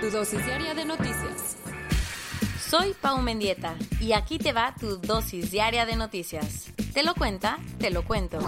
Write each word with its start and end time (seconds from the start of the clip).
Tu 0.00 0.10
dosis 0.10 0.46
diaria 0.46 0.74
de 0.74 0.84
noticias. 0.84 1.56
Soy 2.60 2.94
Pau 3.00 3.20
Mendieta 3.20 3.74
y 4.00 4.12
aquí 4.12 4.38
te 4.38 4.52
va 4.52 4.72
tu 4.78 4.98
dosis 4.98 5.50
diaria 5.50 5.86
de 5.86 5.96
noticias. 5.96 6.72
Te 6.94 7.02
lo 7.02 7.14
cuenta, 7.14 7.58
te 7.80 7.90
lo 7.90 8.04
cuento. 8.04 8.38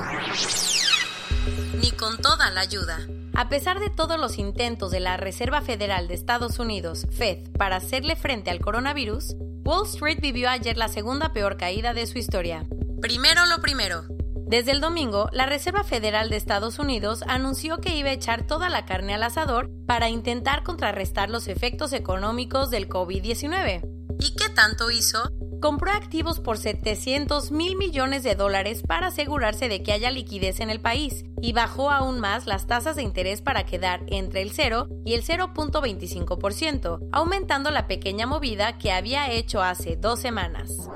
Ni 1.81 1.91
con 1.91 2.19
toda 2.19 2.51
la 2.51 2.61
ayuda. 2.61 3.01
A 3.35 3.49
pesar 3.49 3.81
de 3.81 3.91
todos 3.91 4.19
los 4.21 4.39
intentos 4.39 4.93
de 4.93 5.01
la 5.01 5.17
Reserva 5.17 5.61
Federal 5.61 6.07
de 6.07 6.15
Estados 6.15 6.61
Unidos, 6.61 7.09
Fed, 7.11 7.51
para 7.59 7.77
hacerle 7.77 8.15
frente 8.15 8.51
al 8.51 8.61
coronavirus, 8.61 9.35
Wall 9.65 9.87
Street 9.87 10.21
vivió 10.21 10.51
ayer 10.51 10.77
la 10.77 10.87
segunda 10.87 11.33
peor 11.33 11.57
caída 11.57 11.95
de 11.95 12.07
su 12.07 12.19
historia. 12.19 12.65
Primero 13.01 13.45
lo 13.47 13.61
primero. 13.61 14.05
Desde 14.51 14.73
el 14.73 14.81
domingo, 14.81 15.29
la 15.31 15.47
Reserva 15.47 15.85
Federal 15.85 16.29
de 16.29 16.35
Estados 16.35 16.81
Unidos 16.81 17.23
anunció 17.29 17.79
que 17.79 17.95
iba 17.95 18.09
a 18.09 18.15
echar 18.15 18.49
toda 18.49 18.69
la 18.69 18.85
carne 18.85 19.15
al 19.15 19.23
asador 19.23 19.71
para 19.87 20.09
intentar 20.09 20.65
contrarrestar 20.65 21.31
los 21.31 21.47
efectos 21.47 21.93
económicos 21.93 22.69
del 22.69 22.89
COVID-19. 22.89 23.83
¿Y 24.19 24.35
qué 24.35 24.49
tanto 24.49 24.91
hizo? 24.91 25.31
Compró 25.63 25.93
activos 25.93 26.41
por 26.41 26.59
700 26.59 27.53
mil 27.53 27.77
millones 27.77 28.25
de 28.25 28.35
dólares 28.35 28.83
para 28.85 29.07
asegurarse 29.07 29.69
de 29.69 29.85
que 29.85 29.93
haya 29.93 30.11
liquidez 30.11 30.59
en 30.59 30.71
el 30.71 30.81
país 30.81 31.23
y 31.41 31.53
bajó 31.53 31.93
aún 31.93 32.19
más 32.19 32.49
las 32.49 32.67
tasas 32.67 32.97
de 32.97 33.05
interés 33.05 33.43
para 33.43 33.65
quedar 33.67 34.01
entre 34.09 34.43
el 34.43 34.51
0 34.51 34.89
y 35.05 35.15
el 35.15 35.23
0.25%, 35.23 37.09
aumentando 37.13 37.71
la 37.71 37.87
pequeña 37.87 38.27
movida 38.27 38.79
que 38.79 38.91
había 38.91 39.31
hecho 39.31 39.63
hace 39.63 39.95
dos 39.95 40.19
semanas. 40.19 40.91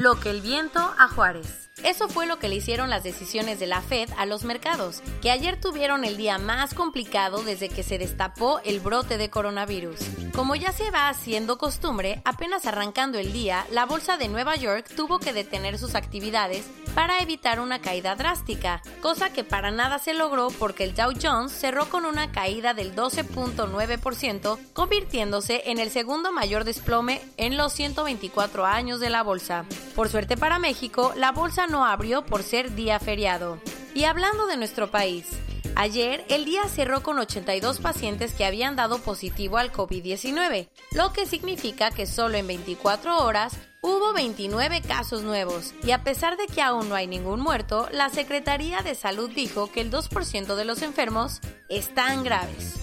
Lo 0.00 0.18
que 0.18 0.30
el 0.30 0.40
viento 0.40 0.80
a 0.98 1.08
Juárez. 1.08 1.68
Eso 1.84 2.08
fue 2.08 2.26
lo 2.26 2.38
que 2.38 2.48
le 2.48 2.56
hicieron 2.56 2.88
las 2.88 3.04
decisiones 3.04 3.60
de 3.60 3.66
la 3.66 3.82
Fed 3.82 4.08
a 4.16 4.24
los 4.24 4.44
mercados, 4.44 5.02
que 5.20 5.30
ayer 5.30 5.60
tuvieron 5.60 6.06
el 6.06 6.16
día 6.16 6.38
más 6.38 6.72
complicado 6.72 7.42
desde 7.42 7.68
que 7.68 7.82
se 7.82 7.98
destapó 7.98 8.60
el 8.64 8.80
brote 8.80 9.18
de 9.18 9.28
coronavirus. 9.28 9.98
Como 10.34 10.56
ya 10.56 10.72
se 10.72 10.90
va 10.90 11.10
haciendo 11.10 11.58
costumbre, 11.58 12.22
apenas 12.24 12.64
arrancando 12.64 13.18
el 13.18 13.34
día, 13.34 13.66
la 13.72 13.84
bolsa 13.84 14.16
de 14.16 14.28
Nueva 14.28 14.56
York 14.56 14.86
tuvo 14.96 15.18
que 15.18 15.34
detener 15.34 15.78
sus 15.78 15.94
actividades 15.94 16.64
para 16.94 17.20
evitar 17.20 17.60
una 17.60 17.80
caída 17.80 18.14
drástica, 18.16 18.82
cosa 19.00 19.32
que 19.32 19.44
para 19.44 19.70
nada 19.70 19.98
se 19.98 20.14
logró 20.14 20.48
porque 20.58 20.84
el 20.84 20.94
Dow 20.94 21.12
Jones 21.20 21.52
cerró 21.52 21.88
con 21.88 22.04
una 22.04 22.32
caída 22.32 22.74
del 22.74 22.94
12.9%, 22.94 24.58
convirtiéndose 24.72 25.62
en 25.66 25.78
el 25.78 25.90
segundo 25.90 26.32
mayor 26.32 26.64
desplome 26.64 27.20
en 27.36 27.56
los 27.56 27.72
124 27.72 28.66
años 28.66 29.00
de 29.00 29.10
la 29.10 29.22
bolsa. 29.22 29.64
Por 29.94 30.08
suerte 30.08 30.36
para 30.36 30.58
México, 30.58 31.12
la 31.16 31.32
bolsa 31.32 31.66
no 31.66 31.84
abrió 31.84 32.24
por 32.24 32.42
ser 32.42 32.74
día 32.74 32.98
feriado. 32.98 33.58
Y 33.94 34.04
hablando 34.04 34.46
de 34.46 34.56
nuestro 34.56 34.90
país, 34.90 35.26
Ayer 35.80 36.26
el 36.28 36.44
día 36.44 36.68
cerró 36.68 37.02
con 37.02 37.18
82 37.18 37.80
pacientes 37.80 38.34
que 38.34 38.44
habían 38.44 38.76
dado 38.76 38.98
positivo 38.98 39.56
al 39.56 39.72
COVID-19, 39.72 40.68
lo 40.92 41.14
que 41.14 41.24
significa 41.24 41.90
que 41.90 42.04
solo 42.04 42.36
en 42.36 42.46
24 42.46 43.24
horas 43.24 43.56
hubo 43.80 44.12
29 44.12 44.82
casos 44.82 45.22
nuevos 45.22 45.72
y 45.82 45.92
a 45.92 46.04
pesar 46.04 46.36
de 46.36 46.48
que 46.48 46.60
aún 46.60 46.90
no 46.90 46.96
hay 46.96 47.06
ningún 47.06 47.40
muerto, 47.40 47.88
la 47.92 48.10
Secretaría 48.10 48.82
de 48.82 48.94
Salud 48.94 49.30
dijo 49.30 49.72
que 49.72 49.80
el 49.80 49.90
2% 49.90 50.54
de 50.54 50.66
los 50.66 50.82
enfermos 50.82 51.40
están 51.70 52.24
graves. 52.24 52.74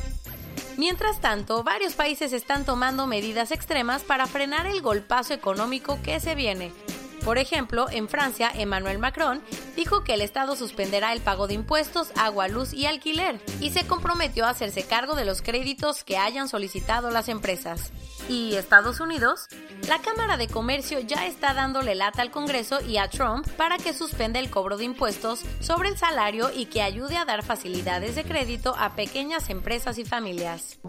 Mientras 0.75 1.21
tanto, 1.21 1.63
varios 1.63 1.93
países 1.93 2.33
están 2.33 2.65
tomando 2.65 3.05
medidas 3.05 3.51
extremas 3.51 4.01
para 4.01 4.25
frenar 4.25 4.65
el 4.65 4.81
golpazo 4.81 5.35
económico 5.35 5.99
que 6.01 6.19
se 6.19 6.33
viene, 6.33 6.73
por 7.23 7.37
ejemplo, 7.37 7.87
en 7.89 8.07
Francia, 8.07 8.51
Emmanuel 8.53 8.99
Macron 8.99 9.41
dijo 9.75 10.03
que 10.03 10.13
el 10.13 10.21
Estado 10.21 10.55
suspenderá 10.55 11.13
el 11.13 11.21
pago 11.21 11.47
de 11.47 11.53
impuestos, 11.55 12.11
agua, 12.15 12.47
luz 12.47 12.73
y 12.73 12.85
alquiler 12.85 13.41
y 13.59 13.71
se 13.71 13.85
comprometió 13.85 14.45
a 14.45 14.49
hacerse 14.49 14.83
cargo 14.83 15.15
de 15.15 15.25
los 15.25 15.41
créditos 15.41 16.03
que 16.03 16.17
hayan 16.17 16.47
solicitado 16.47 17.11
las 17.11 17.29
empresas. 17.29 17.91
¿Y 18.29 18.55
Estados 18.55 18.99
Unidos? 18.99 19.47
La 19.87 19.99
Cámara 19.99 20.37
de 20.37 20.47
Comercio 20.47 20.99
ya 20.99 21.25
está 21.25 21.53
dándole 21.53 21.95
lata 21.95 22.21
al 22.21 22.31
Congreso 22.31 22.81
y 22.81 22.97
a 22.97 23.09
Trump 23.09 23.47
para 23.57 23.77
que 23.77 23.93
suspenda 23.93 24.39
el 24.39 24.49
cobro 24.49 24.77
de 24.77 24.85
impuestos 24.85 25.41
sobre 25.59 25.89
el 25.89 25.97
salario 25.97 26.51
y 26.53 26.65
que 26.65 26.81
ayude 26.81 27.17
a 27.17 27.25
dar 27.25 27.43
facilidades 27.43 28.15
de 28.15 28.23
crédito 28.23 28.75
a 28.77 28.95
pequeñas 28.95 29.49
empresas 29.49 29.97
y 29.97 30.05
familias. 30.05 30.79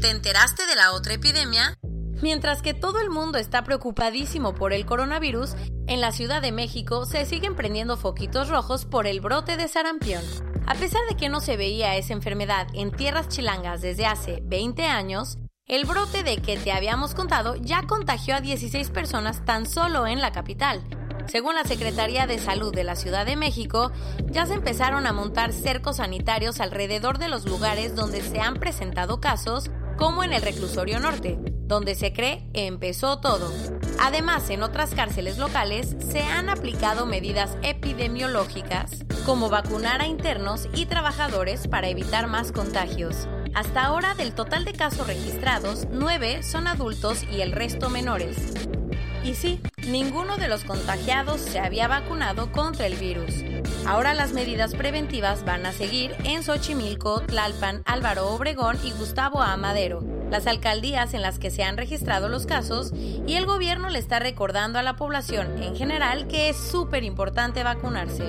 ¿Te 0.00 0.10
enteraste 0.10 0.66
de 0.66 0.76
la 0.76 0.92
otra 0.92 1.14
epidemia? 1.14 1.78
Mientras 2.24 2.62
que 2.62 2.72
todo 2.72 3.00
el 3.00 3.10
mundo 3.10 3.36
está 3.36 3.64
preocupadísimo 3.64 4.54
por 4.54 4.72
el 4.72 4.86
coronavirus, 4.86 5.56
en 5.86 6.00
la 6.00 6.10
Ciudad 6.10 6.40
de 6.40 6.52
México 6.52 7.04
se 7.04 7.26
siguen 7.26 7.54
prendiendo 7.54 7.98
foquitos 7.98 8.48
rojos 8.48 8.86
por 8.86 9.06
el 9.06 9.20
brote 9.20 9.58
de 9.58 9.68
sarampión. 9.68 10.22
A 10.66 10.74
pesar 10.74 11.02
de 11.06 11.18
que 11.18 11.28
no 11.28 11.42
se 11.42 11.58
veía 11.58 11.96
esa 11.96 12.14
enfermedad 12.14 12.66
en 12.72 12.92
tierras 12.92 13.28
chilangas 13.28 13.82
desde 13.82 14.06
hace 14.06 14.40
20 14.42 14.86
años, 14.86 15.36
el 15.66 15.84
brote 15.84 16.22
de 16.22 16.38
que 16.38 16.56
te 16.56 16.72
habíamos 16.72 17.14
contado 17.14 17.56
ya 17.56 17.82
contagió 17.82 18.36
a 18.36 18.40
16 18.40 18.88
personas 18.88 19.44
tan 19.44 19.66
solo 19.66 20.06
en 20.06 20.22
la 20.22 20.32
capital. 20.32 20.82
Según 21.26 21.56
la 21.56 21.64
Secretaría 21.64 22.26
de 22.26 22.38
Salud 22.38 22.74
de 22.74 22.84
la 22.84 22.96
Ciudad 22.96 23.26
de 23.26 23.36
México, 23.36 23.92
ya 24.30 24.46
se 24.46 24.54
empezaron 24.54 25.06
a 25.06 25.12
montar 25.12 25.52
cercos 25.52 25.96
sanitarios 25.96 26.60
alrededor 26.60 27.18
de 27.18 27.28
los 27.28 27.44
lugares 27.44 27.94
donde 27.94 28.22
se 28.22 28.40
han 28.40 28.54
presentado 28.54 29.20
casos, 29.20 29.70
como 29.98 30.24
en 30.24 30.32
el 30.32 30.40
reclusorio 30.40 30.98
norte, 31.00 31.38
donde 31.66 31.94
se 31.94 32.12
cree 32.12 32.42
empezó 32.52 33.18
todo. 33.20 33.50
Además, 34.00 34.50
en 34.50 34.62
otras 34.62 34.94
cárceles 34.94 35.38
locales 35.38 35.96
se 35.98 36.22
han 36.22 36.48
aplicado 36.48 37.06
medidas 37.06 37.56
epidemiológicas, 37.62 39.04
como 39.24 39.48
vacunar 39.48 40.00
a 40.00 40.06
internos 40.06 40.68
y 40.74 40.86
trabajadores 40.86 41.68
para 41.68 41.88
evitar 41.88 42.26
más 42.26 42.52
contagios. 42.52 43.28
Hasta 43.54 43.84
ahora, 43.84 44.14
del 44.14 44.34
total 44.34 44.64
de 44.64 44.72
casos 44.72 45.06
registrados, 45.06 45.86
9 45.90 46.42
son 46.42 46.66
adultos 46.66 47.22
y 47.32 47.40
el 47.40 47.52
resto 47.52 47.88
menores. 47.88 48.36
Y 49.22 49.34
sí, 49.34 49.60
ninguno 49.86 50.36
de 50.36 50.48
los 50.48 50.64
contagiados 50.64 51.40
se 51.40 51.58
había 51.58 51.88
vacunado 51.88 52.52
contra 52.52 52.86
el 52.86 52.96
virus. 52.96 53.42
Ahora 53.86 54.12
las 54.12 54.32
medidas 54.32 54.74
preventivas 54.74 55.44
van 55.44 55.64
a 55.64 55.72
seguir 55.72 56.14
en 56.24 56.42
Xochimilco, 56.42 57.20
Tlalpan, 57.20 57.82
Álvaro 57.86 58.28
Obregón 58.28 58.78
y 58.84 58.90
Gustavo 58.90 59.40
Amadero 59.40 60.13
las 60.34 60.48
alcaldías 60.48 61.14
en 61.14 61.22
las 61.22 61.38
que 61.38 61.52
se 61.52 61.62
han 61.62 61.76
registrado 61.76 62.28
los 62.28 62.44
casos 62.44 62.92
y 62.92 63.36
el 63.36 63.46
gobierno 63.46 63.88
le 63.88 64.00
está 64.00 64.18
recordando 64.18 64.80
a 64.80 64.82
la 64.82 64.96
población 64.96 65.62
en 65.62 65.76
general 65.76 66.26
que 66.26 66.48
es 66.48 66.56
súper 66.56 67.04
importante 67.04 67.62
vacunarse. 67.62 68.24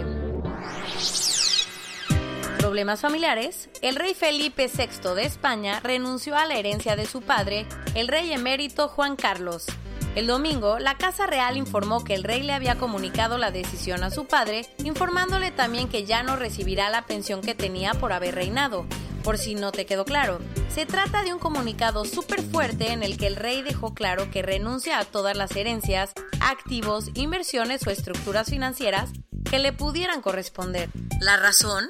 Problemas 2.60 3.02
familiares. 3.02 3.70
El 3.82 3.96
rey 3.96 4.14
Felipe 4.14 4.70
VI 4.72 5.16
de 5.16 5.26
España 5.26 5.80
renunció 5.80 6.38
a 6.38 6.46
la 6.46 6.58
herencia 6.58 6.96
de 6.96 7.08
su 7.08 7.24
padre, 7.24 7.66
el 7.96 8.08
rey 8.08 8.32
emérito 8.32 8.88
Juan 8.88 9.16
Carlos. 9.16 9.66
El 10.14 10.28
domingo, 10.28 10.78
la 10.78 10.98
Casa 10.98 11.26
Real 11.26 11.58
informó 11.58 12.04
que 12.04 12.14
el 12.14 12.24
rey 12.24 12.44
le 12.44 12.54
había 12.54 12.76
comunicado 12.76 13.40
la 13.40 13.50
decisión 13.50 14.04
a 14.04 14.12
su 14.12 14.28
padre, 14.28 14.68
informándole 14.84 15.50
también 15.50 15.90
que 15.90 16.06
ya 16.06 16.22
no 16.22 16.36
recibirá 16.36 16.92
la 16.92 17.02
pensión 17.02 17.42
que 17.42 17.56
tenía 17.56 17.96
por 17.96 18.14
haber 18.14 18.36
reinado, 18.36 18.86
por 19.26 19.40
si 19.40 19.56
no 19.56 19.72
te 19.72 19.88
quedó 19.88 20.06
claro. 20.06 20.40
Se 20.70 20.86
trata 20.86 21.24
de 21.24 21.34
un 21.34 21.40
comunicado 21.40 22.06
súper 22.06 22.44
fuerte 22.44 22.92
en 22.92 23.02
el 23.02 23.18
que 23.18 23.26
el 23.26 23.36
rey 23.36 23.64
dejó 23.64 23.96
claro 23.96 24.30
que 24.30 24.44
renuncia 24.44 25.00
a 25.00 25.06
todas 25.06 25.36
las 25.36 25.56
herencias, 25.56 26.14
activos, 26.40 27.10
inversiones 27.16 27.86
o 27.88 27.90
estructuras 27.90 28.52
financieras 28.52 29.10
que 29.50 29.58
le 29.58 29.74
pudieran 29.74 30.22
corresponder. 30.22 30.90
¿La 31.20 31.38
razón? 31.38 31.90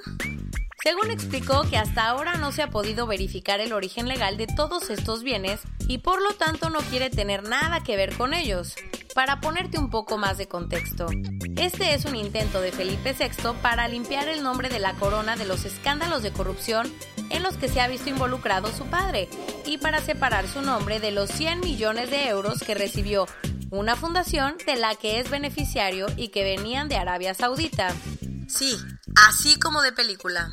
Según 0.82 1.12
explicó 1.12 1.64
que 1.70 1.78
hasta 1.78 2.08
ahora 2.08 2.36
no 2.36 2.54
se 2.54 2.62
ha 2.62 2.70
podido 2.70 3.06
verificar 3.06 3.60
el 3.60 3.74
origen 3.74 4.08
legal 4.08 4.38
de 4.38 4.48
todos 4.48 4.90
estos 4.90 5.24
bienes 5.24 5.60
y 5.88 5.98
por 5.98 6.22
lo 6.22 6.36
tanto 6.36 6.70
no 6.70 6.80
quiere 6.80 7.10
tener 7.10 7.44
nada 7.44 7.84
que 7.84 7.98
ver 7.98 8.16
con 8.16 8.34
ellos. 8.34 8.76
Para 9.16 9.40
ponerte 9.40 9.80
un 9.80 9.90
poco 9.90 10.18
más 10.18 10.38
de 10.38 10.50
contexto, 10.50 11.08
este 11.56 11.94
es 11.94 12.04
un 12.04 12.18
intento 12.18 12.60
de 12.60 12.74
Felipe 12.74 13.16
VI 13.18 13.54
para 13.62 13.88
limpiar 13.88 14.28
el 14.28 14.44
nombre 14.44 14.68
de 14.68 14.80
la 14.80 14.94
corona 14.96 15.38
de 15.38 15.46
los 15.46 15.64
escándalos 15.64 16.22
de 16.22 16.34
corrupción 16.34 16.92
en 17.30 17.42
los 17.42 17.56
que 17.56 17.70
se 17.70 17.80
ha 17.80 17.88
visto 17.88 18.10
involucrado 18.10 18.68
su 18.74 18.84
padre 18.88 19.30
y 19.66 19.78
para 19.78 20.02
separar 20.02 20.50
su 20.50 20.62
nombre 20.62 21.00
de 21.00 21.12
los 21.12 21.30
100 21.30 21.62
millones 21.62 22.10
de 22.10 22.28
euros 22.28 22.60
que 22.60 22.76
recibió 22.76 23.26
una 23.70 23.96
fundación 23.96 24.58
de 24.66 24.76
la 24.76 24.96
que 24.96 25.22
es 25.22 25.30
beneficiario 25.30 26.08
y 26.18 26.28
que 26.28 26.44
venían 26.44 26.90
de 26.90 26.98
Arabia 26.98 27.34
Saudita. 27.34 27.96
Sí, 28.50 28.78
así 29.30 29.58
como 29.58 29.82
de 29.82 29.94
película. 29.94 30.52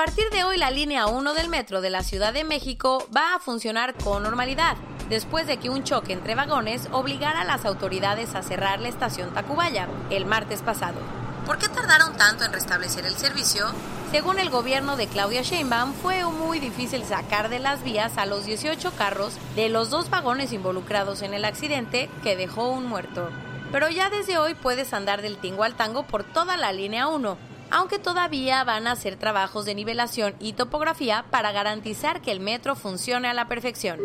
Partir 0.00 0.30
de 0.30 0.44
hoy 0.44 0.56
la 0.56 0.70
línea 0.70 1.08
1 1.08 1.34
del 1.34 1.50
metro 1.50 1.82
de 1.82 1.90
la 1.90 2.02
Ciudad 2.02 2.32
de 2.32 2.42
México 2.42 3.06
va 3.14 3.34
a 3.34 3.38
funcionar 3.38 3.92
con 4.02 4.22
normalidad, 4.22 4.78
después 5.10 5.46
de 5.46 5.58
que 5.58 5.68
un 5.68 5.84
choque 5.84 6.14
entre 6.14 6.34
vagones 6.34 6.88
obligara 6.90 7.42
a 7.42 7.44
las 7.44 7.66
autoridades 7.66 8.34
a 8.34 8.42
cerrar 8.42 8.80
la 8.80 8.88
estación 8.88 9.34
Tacubaya 9.34 9.88
el 10.08 10.24
martes 10.24 10.62
pasado. 10.62 10.98
¿Por 11.44 11.58
qué 11.58 11.68
tardaron 11.68 12.16
tanto 12.16 12.44
en 12.44 12.52
restablecer 12.54 13.04
el 13.04 13.14
servicio? 13.14 13.66
Según 14.10 14.38
el 14.38 14.48
gobierno 14.48 14.96
de 14.96 15.06
Claudia 15.06 15.42
Sheinbaum, 15.42 15.92
fue 15.92 16.24
muy 16.24 16.60
difícil 16.60 17.04
sacar 17.04 17.50
de 17.50 17.58
las 17.58 17.84
vías 17.84 18.16
a 18.16 18.24
los 18.24 18.46
18 18.46 18.92
carros 18.92 19.34
de 19.54 19.68
los 19.68 19.90
dos 19.90 20.08
vagones 20.08 20.54
involucrados 20.54 21.20
en 21.20 21.34
el 21.34 21.44
accidente 21.44 22.08
que 22.22 22.36
dejó 22.36 22.70
un 22.70 22.86
muerto. 22.86 23.28
Pero 23.70 23.90
ya 23.90 24.08
desde 24.08 24.38
hoy 24.38 24.54
puedes 24.54 24.94
andar 24.94 25.20
del 25.20 25.36
tingo 25.36 25.62
al 25.62 25.74
tango 25.74 26.04
por 26.04 26.24
toda 26.24 26.56
la 26.56 26.72
línea 26.72 27.06
1, 27.06 27.36
aunque 27.70 27.98
todavía 27.98 28.62
van 28.64 28.86
a 28.86 28.92
hacer 28.92 29.16
trabajos 29.16 29.64
de 29.64 29.74
nivelación 29.74 30.34
y 30.40 30.54
topografía 30.54 31.24
para 31.30 31.52
garantizar 31.52 32.20
que 32.20 32.32
el 32.32 32.40
metro 32.40 32.74
funcione 32.74 33.28
a 33.28 33.34
la 33.34 33.48
perfección. 33.48 34.00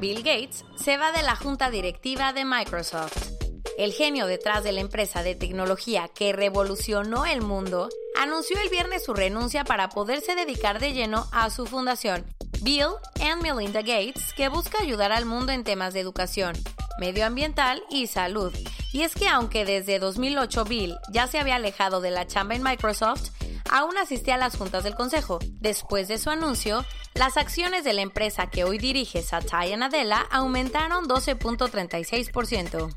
Bill 0.00 0.22
Gates 0.22 0.64
se 0.76 0.96
va 0.96 1.10
de 1.10 1.22
la 1.22 1.34
junta 1.34 1.70
directiva 1.70 2.32
de 2.32 2.44
Microsoft. 2.44 3.32
El 3.76 3.92
genio 3.92 4.26
detrás 4.26 4.62
de 4.62 4.72
la 4.72 4.80
empresa 4.80 5.22
de 5.22 5.34
tecnología 5.34 6.08
que 6.08 6.32
revolucionó 6.32 7.26
el 7.26 7.42
mundo 7.42 7.88
anunció 8.16 8.60
el 8.60 8.68
viernes 8.68 9.04
su 9.04 9.14
renuncia 9.14 9.64
para 9.64 9.88
poderse 9.88 10.34
dedicar 10.34 10.80
de 10.80 10.92
lleno 10.92 11.26
a 11.32 11.50
su 11.50 11.66
fundación, 11.66 12.24
Bill 12.62 12.88
and 13.20 13.42
Melinda 13.42 13.82
Gates, 13.82 14.32
que 14.36 14.48
busca 14.48 14.80
ayudar 14.80 15.12
al 15.12 15.24
mundo 15.24 15.52
en 15.52 15.62
temas 15.62 15.94
de 15.94 16.00
educación, 16.00 16.54
medioambiental 16.98 17.82
y 17.90 18.06
salud. 18.06 18.52
Y 18.92 19.02
es 19.02 19.14
que 19.14 19.28
aunque 19.28 19.64
desde 19.64 19.98
2008 19.98 20.64
Bill 20.64 20.96
ya 21.10 21.26
se 21.26 21.38
había 21.38 21.56
alejado 21.56 22.00
de 22.00 22.10
la 22.10 22.26
chamba 22.26 22.54
en 22.54 22.62
Microsoft, 22.62 23.30
aún 23.70 23.98
asistía 23.98 24.36
a 24.36 24.38
las 24.38 24.56
juntas 24.56 24.84
del 24.84 24.94
consejo. 24.94 25.38
Después 25.60 26.08
de 26.08 26.18
su 26.18 26.30
anuncio, 26.30 26.84
las 27.14 27.36
acciones 27.36 27.84
de 27.84 27.92
la 27.92 28.02
empresa 28.02 28.48
que 28.48 28.64
hoy 28.64 28.78
dirige 28.78 29.22
Satya 29.22 29.76
Nadella 29.76 30.26
aumentaron 30.30 31.06
12.36%. 31.06 32.94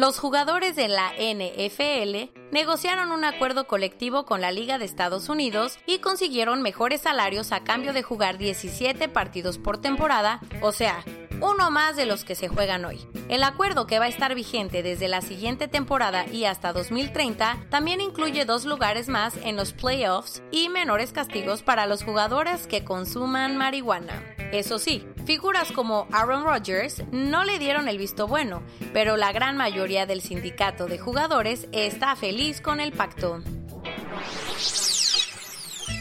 Los 0.00 0.18
jugadores 0.18 0.76
de 0.76 0.88
la 0.88 1.12
NFL 1.12 2.32
negociaron 2.52 3.12
un 3.12 3.22
acuerdo 3.22 3.66
colectivo 3.66 4.24
con 4.24 4.40
la 4.40 4.50
Liga 4.50 4.78
de 4.78 4.86
Estados 4.86 5.28
Unidos 5.28 5.78
y 5.84 5.98
consiguieron 5.98 6.62
mejores 6.62 7.02
salarios 7.02 7.52
a 7.52 7.64
cambio 7.64 7.92
de 7.92 8.02
jugar 8.02 8.38
17 8.38 9.10
partidos 9.10 9.58
por 9.58 9.76
temporada, 9.76 10.40
o 10.62 10.72
sea, 10.72 11.04
uno 11.42 11.70
más 11.70 11.96
de 11.96 12.06
los 12.06 12.24
que 12.24 12.34
se 12.34 12.48
juegan 12.48 12.86
hoy. 12.86 13.06
El 13.28 13.42
acuerdo 13.42 13.86
que 13.86 13.98
va 13.98 14.06
a 14.06 14.08
estar 14.08 14.34
vigente 14.34 14.82
desde 14.82 15.06
la 15.06 15.20
siguiente 15.20 15.68
temporada 15.68 16.26
y 16.26 16.46
hasta 16.46 16.72
2030 16.72 17.66
también 17.68 18.00
incluye 18.00 18.46
dos 18.46 18.64
lugares 18.64 19.08
más 19.08 19.36
en 19.42 19.54
los 19.54 19.74
playoffs 19.74 20.42
y 20.50 20.70
menores 20.70 21.12
castigos 21.12 21.62
para 21.62 21.84
los 21.84 22.04
jugadores 22.04 22.66
que 22.66 22.84
consuman 22.84 23.58
marihuana. 23.58 24.22
Eso 24.52 24.78
sí, 24.78 25.06
figuras 25.24 25.72
como 25.72 26.06
Aaron 26.12 26.44
Rodgers 26.44 27.02
no 27.12 27.44
le 27.44 27.58
dieron 27.58 27.88
el 27.88 27.98
visto 27.98 28.26
bueno, 28.26 28.62
pero 28.92 29.16
la 29.16 29.32
gran 29.32 29.56
mayoría 29.56 30.06
del 30.06 30.22
sindicato 30.22 30.86
de 30.86 30.98
jugadores 30.98 31.66
está 31.72 32.16
feliz 32.16 32.60
con 32.60 32.80
el 32.80 32.92
pacto. 32.92 33.42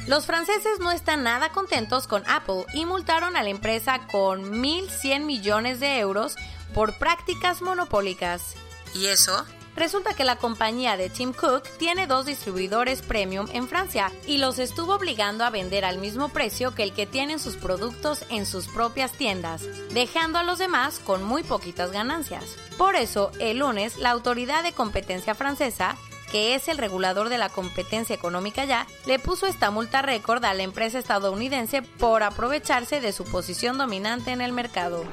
Los 0.08 0.26
franceses 0.26 0.80
no 0.80 0.92
están 0.92 1.24
nada 1.24 1.50
contentos 1.50 2.08
con 2.08 2.24
Apple 2.28 2.66
y 2.74 2.86
multaron 2.86 3.38
a 3.38 3.44
la 3.44 3.50
empresa 3.50 4.08
con 4.12 4.62
1.100 4.62 5.24
millones 5.24 5.80
de 5.80 6.00
euros 6.00 6.36
por 6.74 6.98
prácticas 6.98 7.62
monopólicas. 7.62 8.56
¿Y 8.96 9.06
eso? 9.06 9.46
Resulta 9.76 10.14
que 10.14 10.24
la 10.24 10.38
compañía 10.38 10.98
de 10.98 11.10
Tim 11.10 11.34
Cook 11.34 11.64
tiene 11.78 12.08
dos 12.08 12.26
distribuidores 12.26 13.02
premium 13.02 13.48
en 13.54 13.68
Francia 13.68 14.12
y 14.28 14.38
los 14.38 14.60
estuvo 14.60 14.96
obligando 14.96 15.44
a 15.44 15.50
vender 15.50 15.86
al 15.86 16.00
mismo 16.00 16.30
precio 16.30 16.76
que 16.76 16.84
el 16.84 16.94
que 16.94 17.06
tienen 17.06 17.40
sus 17.40 17.56
productos 17.56 18.26
en 18.30 18.46
sus 18.46 18.68
propias 18.68 19.12
tiendas, 19.14 19.64
dejando 19.94 20.40
a 20.40 20.44
los 20.44 20.60
demás 20.60 21.00
con 21.00 21.24
muy 21.24 21.44
poquitas 21.44 21.92
ganancias. 21.92 22.44
Por 22.78 22.96
eso, 22.96 23.32
el 23.40 23.60
lunes, 23.60 23.98
la 23.98 24.12
autoridad 24.12 24.64
de 24.64 24.74
competencia 24.74 25.36
francesa 25.36 25.98
que 26.32 26.56
es 26.56 26.68
el 26.68 26.78
regulador 26.78 27.30
de 27.30 27.38
la 27.38 27.50
competencia 27.50 28.16
económica 28.16 28.66
ya, 28.66 28.88
le 29.06 29.20
puso 29.20 29.48
esta 29.48 29.72
multa 29.72 30.02
récord 30.02 30.44
a 30.46 30.54
la 30.54 30.64
empresa 30.64 31.00
estadounidense 31.00 31.82
por 31.82 32.24
aprovecharse 32.24 33.02
de 33.02 33.12
su 33.12 33.24
posición 33.26 33.78
dominante 33.78 34.32
en 34.32 34.42
el 34.42 34.52
mercado. 34.52 35.04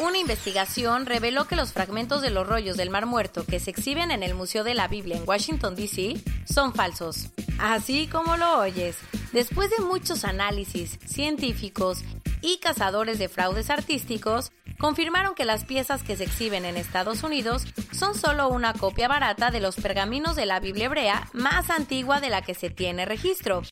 Una 0.00 0.18
investigación 0.18 1.06
reveló 1.06 1.46
que 1.46 1.54
los 1.54 1.72
fragmentos 1.72 2.20
de 2.20 2.30
los 2.30 2.48
rollos 2.48 2.76
del 2.76 2.90
Mar 2.90 3.06
Muerto 3.06 3.46
que 3.46 3.60
se 3.60 3.70
exhiben 3.70 4.10
en 4.10 4.24
el 4.24 4.34
Museo 4.34 4.64
de 4.64 4.74
la 4.74 4.88
Biblia 4.88 5.16
en 5.16 5.28
Washington, 5.28 5.76
D.C. 5.76 6.20
son 6.52 6.74
falsos. 6.74 7.28
Así 7.60 8.08
como 8.08 8.36
lo 8.36 8.58
oyes. 8.58 8.96
Después 9.32 9.70
de 9.70 9.84
muchos 9.84 10.24
análisis 10.24 10.98
científicos 11.06 12.02
y 12.42 12.58
cazadores 12.58 13.20
de 13.20 13.28
fraudes 13.28 13.70
artísticos, 13.70 14.50
confirmaron 14.84 15.34
que 15.34 15.46
las 15.46 15.64
piezas 15.64 16.02
que 16.02 16.14
se 16.14 16.24
exhiben 16.24 16.66
en 16.66 16.76
Estados 16.76 17.22
Unidos 17.22 17.64
son 17.90 18.14
solo 18.14 18.50
una 18.50 18.74
copia 18.74 19.08
barata 19.08 19.50
de 19.50 19.58
los 19.58 19.76
pergaminos 19.76 20.36
de 20.36 20.44
la 20.44 20.60
Biblia 20.60 20.84
hebrea 20.84 21.30
más 21.32 21.70
antigua 21.70 22.20
de 22.20 22.28
la 22.28 22.42
que 22.42 22.52
se 22.52 22.68
tiene 22.68 23.06
registro. 23.06 23.62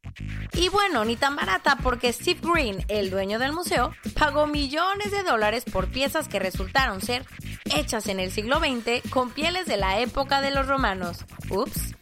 Y 0.55 0.71
bueno, 0.71 1.05
ni 1.05 1.17
tan 1.17 1.37
barata 1.37 1.77
porque 1.83 2.15
Steve 2.15 2.41
Green, 2.43 2.87
el 2.89 3.11
dueño 3.11 3.39
del 3.39 3.53
museo, 3.53 3.93
pagó 4.19 4.47
millones 4.47 5.11
de 5.11 5.23
dólares 5.23 5.65
por 5.71 5.91
piezas 5.91 6.29
que 6.29 6.39
resultaron 6.39 7.03
ser 7.03 7.27
hechas 7.67 8.07
en 8.07 8.19
el 8.19 8.31
siglo 8.31 8.59
XX 8.59 9.07
con 9.11 9.33
pieles 9.33 9.67
de 9.67 9.77
la 9.77 10.01
época 10.01 10.41
de 10.41 10.51
los 10.51 10.67
romanos. 10.67 11.27
Ups. 11.51 11.95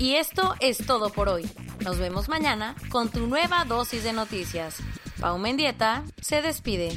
Y 0.00 0.16
esto 0.16 0.56
es 0.58 0.78
todo 0.78 1.10
por 1.10 1.28
hoy. 1.28 1.48
Nos 1.84 1.98
vemos 1.98 2.28
mañana 2.28 2.74
con 2.88 3.10
tu 3.10 3.28
nueva 3.28 3.64
dosis 3.64 4.02
de 4.02 4.12
noticias. 4.12 4.78
Pau 5.20 5.38
Mendieta 5.38 6.02
se 6.20 6.42
despide. 6.42 6.96